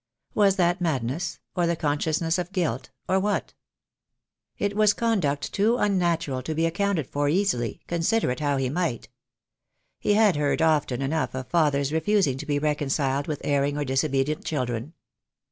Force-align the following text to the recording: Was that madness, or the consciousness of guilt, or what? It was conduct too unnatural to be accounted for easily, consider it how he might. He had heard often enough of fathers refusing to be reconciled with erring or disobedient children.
Was 0.33 0.55
that 0.55 0.81
madness, 0.81 1.37
or 1.55 1.67
the 1.67 1.75
consciousness 1.75 2.39
of 2.39 2.51
guilt, 2.51 2.89
or 3.07 3.19
what? 3.19 3.53
It 4.57 4.75
was 4.75 4.95
conduct 4.95 5.53
too 5.53 5.77
unnatural 5.77 6.41
to 6.41 6.55
be 6.55 6.65
accounted 6.65 7.05
for 7.05 7.29
easily, 7.29 7.81
consider 7.85 8.31
it 8.31 8.39
how 8.39 8.57
he 8.57 8.67
might. 8.67 9.09
He 9.99 10.15
had 10.15 10.37
heard 10.37 10.59
often 10.59 11.03
enough 11.03 11.35
of 11.35 11.49
fathers 11.49 11.93
refusing 11.93 12.39
to 12.39 12.47
be 12.47 12.57
reconciled 12.57 13.27
with 13.27 13.41
erring 13.45 13.77
or 13.77 13.85
disobedient 13.85 14.43
children. 14.43 14.93